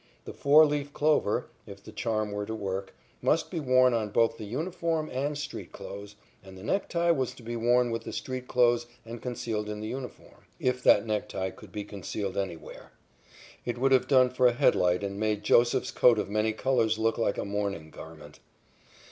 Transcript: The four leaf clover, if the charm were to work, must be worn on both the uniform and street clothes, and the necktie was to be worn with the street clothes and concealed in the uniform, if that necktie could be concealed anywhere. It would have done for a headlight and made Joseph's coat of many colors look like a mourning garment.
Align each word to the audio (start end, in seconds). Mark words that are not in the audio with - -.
The 0.25 0.33
four 0.33 0.65
leaf 0.65 0.93
clover, 0.93 1.49
if 1.67 1.83
the 1.83 1.91
charm 1.91 2.31
were 2.31 2.47
to 2.47 2.55
work, 2.55 2.95
must 3.21 3.51
be 3.51 3.59
worn 3.59 3.93
on 3.93 4.09
both 4.09 4.35
the 4.39 4.45
uniform 4.45 5.11
and 5.13 5.37
street 5.37 5.71
clothes, 5.71 6.15
and 6.43 6.57
the 6.57 6.63
necktie 6.63 7.11
was 7.11 7.35
to 7.35 7.43
be 7.43 7.55
worn 7.55 7.91
with 7.91 8.03
the 8.03 8.11
street 8.11 8.47
clothes 8.47 8.87
and 9.05 9.21
concealed 9.21 9.69
in 9.69 9.79
the 9.79 9.87
uniform, 9.89 10.45
if 10.59 10.81
that 10.81 11.05
necktie 11.05 11.51
could 11.51 11.71
be 11.71 11.83
concealed 11.83 12.35
anywhere. 12.35 12.93
It 13.63 13.77
would 13.77 13.91
have 13.91 14.07
done 14.07 14.31
for 14.31 14.47
a 14.47 14.53
headlight 14.53 15.03
and 15.03 15.19
made 15.19 15.43
Joseph's 15.43 15.91
coat 15.91 16.17
of 16.17 16.31
many 16.31 16.51
colors 16.51 16.97
look 16.97 17.19
like 17.19 17.37
a 17.37 17.45
mourning 17.45 17.91
garment. 17.91 18.39